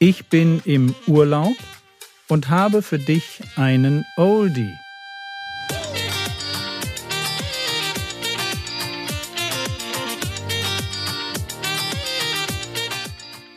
[0.00, 1.56] Ich bin im Urlaub
[2.28, 4.72] und habe für dich einen Oldie.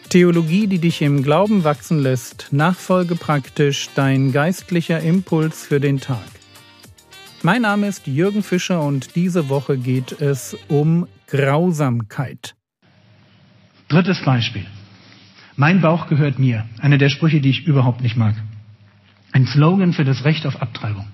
[0.09, 6.25] Theologie, die dich im Glauben wachsen lässt, nachfolge praktisch dein geistlicher Impuls für den Tag.
[7.43, 12.55] Mein Name ist Jürgen Fischer und diese Woche geht es um Grausamkeit.
[13.89, 14.65] Drittes Beispiel.
[15.61, 16.65] Mein Bauch gehört mir.
[16.79, 18.33] Eine der Sprüche, die ich überhaupt nicht mag.
[19.32, 21.06] Ein Slogan für das Recht auf Abtreibung.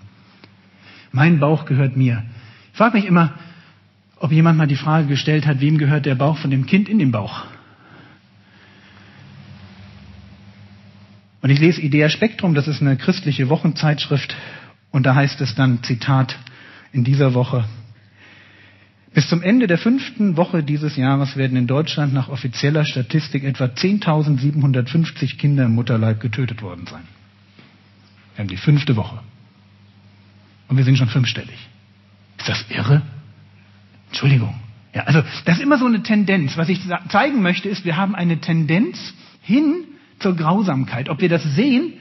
[1.12, 2.24] Mein Bauch gehört mir.
[2.72, 3.34] Ich frage mich immer,
[4.16, 6.98] ob jemand mal die Frage gestellt hat, wem gehört der Bauch von dem Kind in
[6.98, 7.44] den Bauch?
[11.42, 14.34] Und ich lese Idea Spektrum, das ist eine christliche Wochenzeitschrift,
[14.92, 16.38] und da heißt es dann, Zitat,
[16.94, 17.66] in dieser Woche,
[19.18, 23.64] bis zum Ende der fünften Woche dieses Jahres werden in Deutschland nach offizieller Statistik etwa
[23.66, 27.02] 10.750 Kinder im Mutterleib getötet worden sein.
[28.36, 29.18] Wir haben die fünfte Woche.
[30.68, 31.58] Und wir sind schon fünfstellig.
[32.38, 33.02] Ist das irre?
[34.10, 34.54] Entschuldigung.
[34.94, 36.56] Ja, also das ist immer so eine Tendenz.
[36.56, 39.86] Was ich zeigen möchte, ist, wir haben eine Tendenz hin
[40.20, 41.10] zur Grausamkeit.
[41.10, 41.94] Ob wir das sehen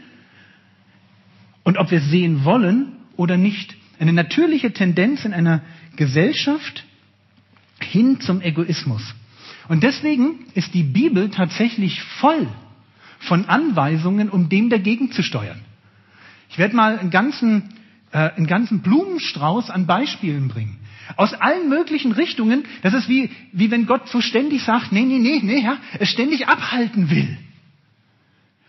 [1.62, 3.74] und ob wir es sehen wollen oder nicht.
[3.98, 5.62] Eine natürliche Tendenz in einer
[5.96, 6.85] Gesellschaft
[7.80, 9.02] hin zum Egoismus.
[9.68, 12.48] Und deswegen ist die Bibel tatsächlich voll
[13.18, 15.60] von Anweisungen, um dem dagegen zu steuern.
[16.50, 17.74] Ich werde mal einen ganzen,
[18.12, 20.78] äh, einen ganzen Blumenstrauß an Beispielen bringen.
[21.16, 22.64] Aus allen möglichen Richtungen.
[22.82, 26.08] Das ist wie, wie wenn Gott so ständig sagt, nee, nee, nee, nee, ja, es
[26.08, 27.38] ständig abhalten will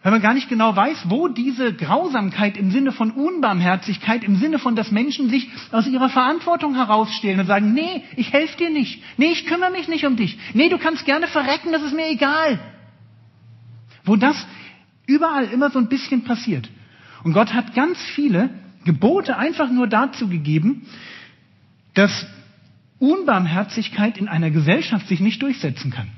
[0.03, 4.59] weil man gar nicht genau weiß, wo diese Grausamkeit im Sinne von Unbarmherzigkeit, im Sinne
[4.59, 9.01] von, dass Menschen sich aus ihrer Verantwortung herausstehlen und sagen, nee, ich helfe dir nicht,
[9.17, 12.09] nee, ich kümmere mich nicht um dich, nee, du kannst gerne verrecken, das ist mir
[12.09, 12.59] egal.
[14.05, 14.45] Wo das
[15.07, 16.69] überall immer so ein bisschen passiert.
[17.23, 18.49] Und Gott hat ganz viele
[18.85, 20.85] Gebote einfach nur dazu gegeben,
[21.95, 22.25] dass
[22.99, 26.09] Unbarmherzigkeit in einer Gesellschaft sich nicht durchsetzen kann.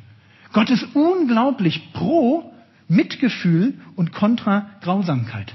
[0.51, 2.48] Gott ist unglaublich pro
[2.89, 5.53] Mitgefühl und kontra Grausamkeit.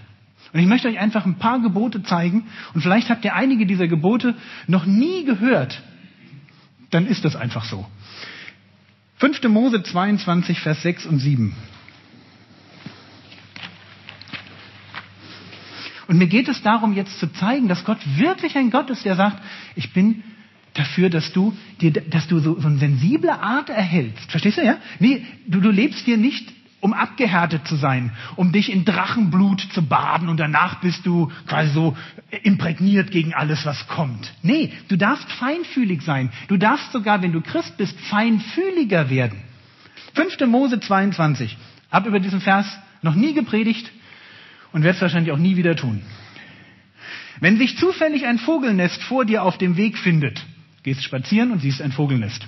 [0.55, 3.89] Und ich möchte euch einfach ein paar Gebote zeigen und vielleicht habt ihr einige dieser
[3.89, 4.37] Gebote
[4.69, 5.83] noch nie gehört.
[6.91, 7.85] Dann ist das einfach so.
[9.17, 9.43] 5.
[9.49, 11.55] Mose 22, Vers 6 und 7.
[16.07, 19.17] Und mir geht es darum, jetzt zu zeigen, dass Gott wirklich ein Gott ist, der
[19.17, 19.43] sagt,
[19.75, 20.23] ich bin
[20.75, 24.31] dafür, dass du dir, dass du so, so eine sensible Art erhältst.
[24.31, 24.79] Verstehst du, ja?
[25.01, 26.53] Nee, du, du lebst dir nicht
[26.85, 31.71] um abgehärtet zu sein, um dich in Drachenblut zu baden und danach bist du quasi
[31.71, 31.97] so
[32.43, 34.31] imprägniert gegen alles, was kommt.
[34.43, 36.31] Nee, du darfst feinfühlig sein.
[36.47, 39.41] Du darfst sogar, wenn du Christ bist, feinfühliger werden.
[40.13, 40.41] 5.
[40.47, 41.57] Mose 22.
[41.91, 42.67] Hab über diesen Vers
[43.01, 43.91] noch nie gepredigt
[44.73, 46.03] und werde es wahrscheinlich auch nie wieder tun.
[47.41, 50.45] Wenn sich zufällig ein Vogelnest vor dir auf dem Weg findet,
[50.83, 52.47] gehst spazieren und siehst ein Vogelnest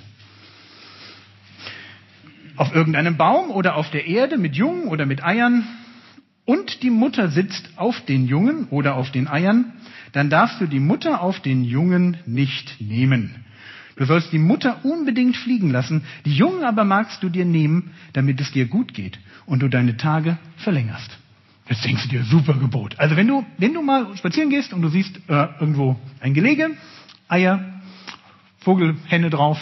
[2.56, 5.64] auf irgendeinem Baum oder auf der Erde mit Jungen oder mit Eiern
[6.44, 9.72] und die Mutter sitzt auf den Jungen oder auf den Eiern,
[10.12, 13.44] dann darfst du die Mutter auf den Jungen nicht nehmen.
[13.96, 18.40] Du sollst die Mutter unbedingt fliegen lassen, die Jungen aber magst du dir nehmen, damit
[18.40, 21.18] es dir gut geht und du deine Tage verlängerst.
[21.68, 22.98] Jetzt denkst du dir, super Gebot.
[22.98, 26.70] Also wenn du, wenn du mal spazieren gehst und du siehst äh, irgendwo ein Gelege,
[27.26, 27.80] Eier,
[28.58, 29.58] Vogelhenne drauf,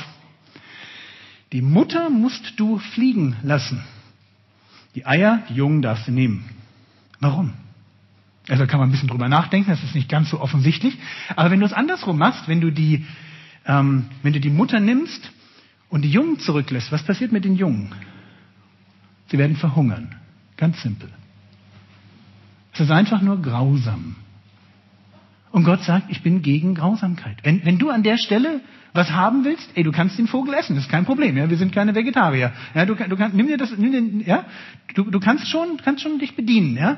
[1.55, 3.81] die Mutter musst du fliegen lassen.
[4.97, 6.45] Die Eier, die Jungen darfst du nehmen.
[7.21, 7.53] Warum?
[8.49, 10.99] Also kann man ein bisschen drüber nachdenken, das ist nicht ganz so offensichtlich.
[11.37, 13.07] Aber wenn du es andersrum machst, wenn du die,
[13.67, 15.31] ähm, wenn du die Mutter nimmst
[15.91, 17.95] und die Jungen zurücklässt, was passiert mit den Jungen?
[19.29, 20.17] Sie werden verhungern.
[20.57, 21.09] Ganz simpel.
[22.73, 24.17] Es ist einfach nur grausam.
[25.55, 27.37] Und Gott sagt, ich bin gegen Grausamkeit.
[27.45, 28.61] Wenn, wenn du an der Stelle
[28.93, 31.73] was haben willst, ey, du kannst den Vogel essen, ist kein Problem, ja, wir sind
[31.73, 32.51] keine Vegetarier.
[32.75, 34.47] Ja, du, du kannst, nimm dir das, nimm den, ja,
[34.97, 36.97] du, du kannst schon, kannst schon dich bedienen, ja,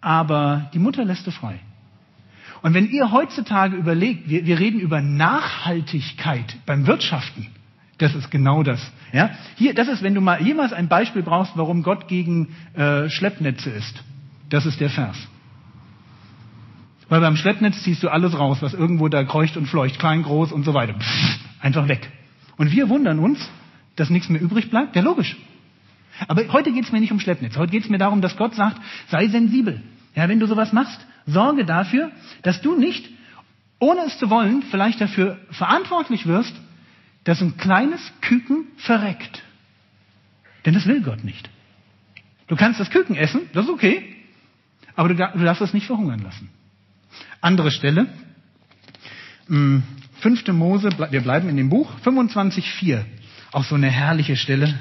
[0.00, 1.58] aber die Mutter lässt du frei.
[2.62, 7.48] Und wenn ihr heutzutage überlegt, wir, wir reden über Nachhaltigkeit beim Wirtschaften,
[7.98, 8.80] das ist genau das.
[9.12, 9.28] Ja?
[9.56, 13.68] Hier, das ist, wenn du mal jemals ein Beispiel brauchst, warum Gott gegen äh, Schleppnetze
[13.68, 14.02] ist.
[14.48, 15.18] Das ist der Vers.
[17.14, 20.50] Weil beim Schleppnetz ziehst du alles raus, was irgendwo da kreucht und fleucht, klein, groß
[20.50, 20.94] und so weiter.
[20.94, 22.10] Pff, einfach weg.
[22.56, 23.38] Und wir wundern uns,
[23.94, 24.96] dass nichts mehr übrig bleibt.
[24.96, 25.36] Ja, logisch.
[26.26, 27.56] Aber heute geht es mir nicht um Schleppnetz.
[27.56, 28.80] Heute geht es mir darum, dass Gott sagt,
[29.10, 29.80] sei sensibel.
[30.16, 32.10] Ja, wenn du sowas machst, sorge dafür,
[32.42, 33.08] dass du nicht,
[33.78, 36.56] ohne es zu wollen, vielleicht dafür verantwortlich wirst,
[37.22, 39.44] dass ein kleines Küken verreckt.
[40.66, 41.48] Denn das will Gott nicht.
[42.48, 44.16] Du kannst das Küken essen, das ist okay,
[44.96, 46.50] aber du, du darfst es nicht verhungern lassen.
[47.44, 48.06] Andere Stelle,
[49.48, 49.82] hm,
[50.20, 53.04] fünfte Mose, wir bleiben in dem Buch, 25,4,
[53.52, 54.78] auch so eine herrliche Stelle.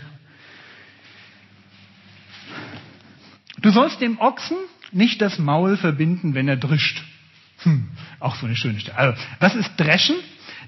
[3.57, 4.55] Du sollst dem Ochsen
[4.93, 7.03] nicht das Maul verbinden, wenn er drischt.
[7.63, 7.89] Hm,
[8.21, 8.97] auch so eine schöne Stelle.
[8.97, 10.15] Also, was ist Dreschen?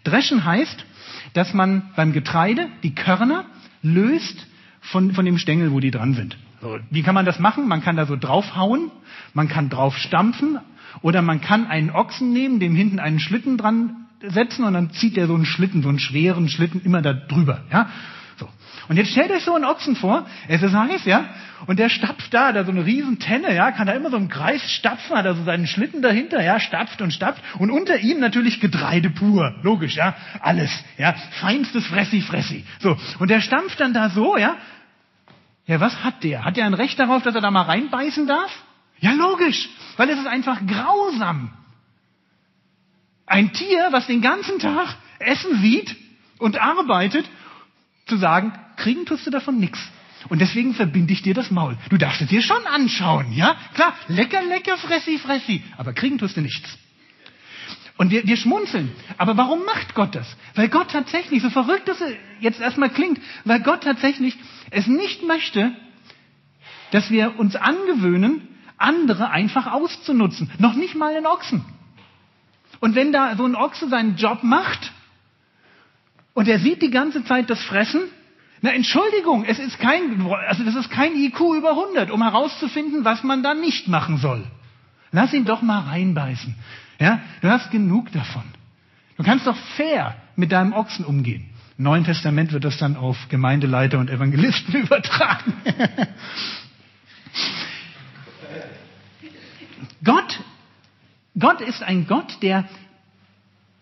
[0.04, 0.86] Dreschen heißt,
[1.32, 3.46] dass man beim Getreide die Körner
[3.82, 4.48] löst
[4.82, 6.36] von, von dem Stängel, wo die dran sind.
[6.66, 7.68] So, wie kann man das machen?
[7.68, 8.90] Man kann da so draufhauen,
[9.36, 10.58] man kann drauf stampfen
[11.04, 15.16] oder man kann einen Ochsen nehmen, dem hinten einen Schlitten dran setzen und dann zieht
[15.16, 17.62] der so einen Schlitten, so einen schweren Schlitten immer da drüber.
[17.72, 17.92] Ja?
[18.38, 18.50] So.
[18.90, 21.26] Und jetzt stellt euch so einen Ochsen vor, es ist heiß, ja,
[21.68, 24.28] und der stapft da, da so eine riesen Tenne, ja, kann da immer so im
[24.28, 28.60] Kreis stapfen, hat also seinen Schlitten dahinter, ja, stapft und stapft und unter ihm natürlich
[28.60, 32.66] Getreide pur, logisch, ja, alles, ja, feinstes Fressi, Fressi.
[32.80, 34.56] So, und der stampft dann da so, ja.
[35.66, 36.46] Ja, was hat der?
[36.46, 38.52] Hat der ein Recht darauf, dass er da mal reinbeißen darf?
[39.00, 41.52] Ja, logisch, weil es ist einfach grausam.
[43.26, 45.96] Ein Tier, was den ganzen Tag Essen sieht
[46.38, 47.26] und arbeitet,
[48.06, 49.80] zu sagen, kriegen tust du davon nichts.
[50.30, 51.78] Und deswegen verbinde ich dir das Maul.
[51.90, 53.56] Du darfst es dir schon anschauen, ja?
[53.74, 55.64] Klar, lecker, lecker, fressi, fressi.
[55.78, 56.78] Aber kriegen tust du nichts.
[57.98, 58.92] Und wir, wir schmunzeln.
[59.18, 60.36] Aber warum macht Gott das?
[60.54, 61.98] Weil Gott tatsächlich, so verrückt das
[62.42, 64.38] jetzt erstmal klingt, weil Gott tatsächlich
[64.70, 65.74] es nicht möchte,
[66.92, 68.48] dass wir uns angewöhnen,
[68.78, 70.50] andere einfach auszunutzen.
[70.60, 71.64] Noch nicht mal den Ochsen.
[72.82, 74.92] Und wenn da so ein Ochse seinen Job macht
[76.34, 78.02] und er sieht die ganze Zeit das Fressen,
[78.62, 83.24] na Entschuldigung, es ist kein, also das ist kein IQ über 100, um herauszufinden, was
[83.24, 84.44] man da nicht machen soll.
[85.12, 86.56] Lass ihn doch mal reinbeißen.
[87.00, 88.44] Ja, du hast genug davon.
[89.18, 91.50] Du kannst doch fair mit deinem Ochsen umgehen.
[91.78, 95.54] Im Neuen Testament wird das dann auf Gemeindeleiter und Evangelisten übertragen.
[100.04, 100.40] Gott,
[101.38, 102.66] Gott ist ein Gott, der,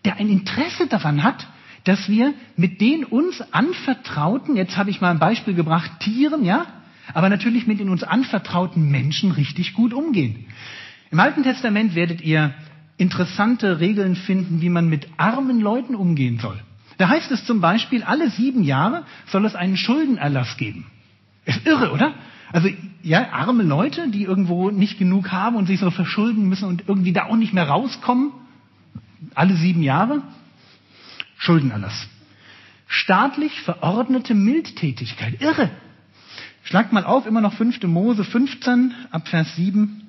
[0.04, 1.46] der ein Interesse daran hat,
[1.84, 6.66] dass wir mit den uns anvertrauten, jetzt habe ich mal ein Beispiel gebracht, Tieren, ja,
[7.12, 10.46] aber natürlich mit den uns anvertrauten Menschen richtig gut umgehen.
[11.10, 12.54] Im Alten Testament werdet ihr
[12.96, 16.58] interessante Regeln finden, wie man mit armen Leuten umgehen soll.
[16.98, 20.86] Da heißt es zum Beispiel, alle sieben Jahre soll es einen Schuldenerlass geben.
[21.44, 22.14] Ist irre, oder?
[22.52, 22.68] Also
[23.02, 27.12] ja, arme Leute, die irgendwo nicht genug haben und sich so verschulden müssen und irgendwie
[27.12, 28.32] da auch nicht mehr rauskommen,
[29.34, 30.22] alle sieben Jahre,
[31.36, 32.08] Schuldenerlass.
[32.86, 35.40] Staatlich verordnete Mildtätigkeit.
[35.42, 35.70] Irre.
[36.62, 37.82] Schlagt mal auf, immer noch 5.
[37.82, 40.03] Mose 15 ab Vers 7.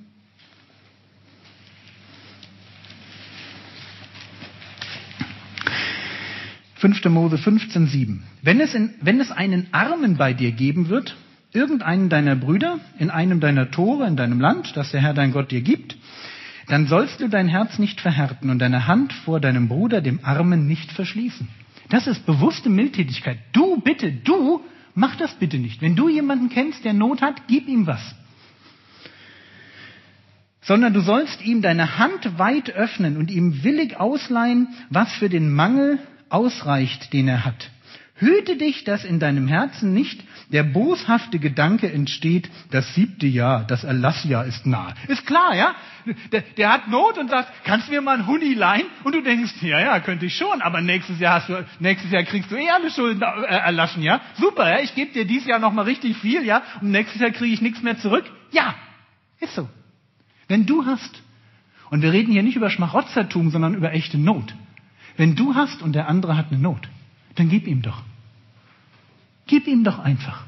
[6.85, 8.23] Fünfte Mose 15, 7.
[8.43, 11.15] Wenn es, in, wenn es einen Armen bei dir geben wird,
[11.51, 15.49] irgendeinen deiner Brüder in einem deiner Tore in deinem Land, das der Herr dein Gott
[15.49, 15.97] dir gibt,
[16.67, 20.67] dann sollst du dein Herz nicht verhärten und deine Hand vor deinem Bruder, dem Armen,
[20.67, 21.47] nicht verschließen.
[21.89, 23.39] Das ist bewusste Mildtätigkeit.
[23.51, 24.61] Du bitte, du,
[24.93, 25.81] mach das bitte nicht.
[25.81, 28.13] Wenn du jemanden kennst, der Not hat, gib ihm was.
[30.61, 35.51] Sondern du sollst ihm deine Hand weit öffnen und ihm willig ausleihen, was für den
[35.51, 35.97] Mangel
[36.29, 37.69] ausreicht, den er hat.
[38.17, 43.83] Hüte dich, dass in deinem Herzen nicht der boshafte Gedanke entsteht, das siebte Jahr, das
[43.83, 44.93] Erlassjahr ist nahe.
[45.07, 45.75] Ist klar, ja?
[46.31, 48.85] Der, der, hat Not und sagt, kannst du mir mal ein Huni leihen?
[49.03, 52.23] Und du denkst, ja, ja, könnte ich schon, aber nächstes Jahr hast du, nächstes Jahr
[52.23, 54.21] kriegst du eh alle Schulden äh, erlassen, ja?
[54.35, 54.81] Super, ja?
[54.81, 56.63] Ich gebe dir dieses Jahr nochmal richtig viel, ja?
[56.79, 58.25] Und nächstes Jahr kriege ich nichts mehr zurück.
[58.51, 58.75] Ja,
[59.41, 59.67] ist so.
[60.47, 61.21] Wenn du hast,
[61.89, 64.53] und wir reden hier nicht über Schmarotzertum, sondern über echte Not.
[65.17, 66.89] Wenn du hast und der andere hat eine Not,
[67.35, 68.03] dann gib ihm doch.
[69.47, 70.43] Gib ihm doch einfach.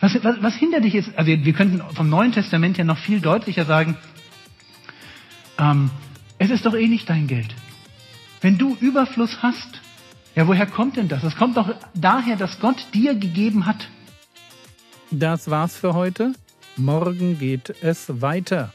[0.00, 1.16] Was, was, was hindert dich jetzt?
[1.16, 3.96] Also wir könnten vom Neuen Testament her noch viel deutlicher sagen,
[5.58, 5.90] ähm,
[6.38, 7.54] es ist doch eh nicht dein Geld.
[8.42, 9.80] Wenn du Überfluss hast,
[10.34, 11.24] ja, woher kommt denn das?
[11.24, 13.88] Es kommt doch daher, dass Gott dir gegeben hat.
[15.10, 16.34] Das war's für heute.
[16.76, 18.74] Morgen geht es weiter.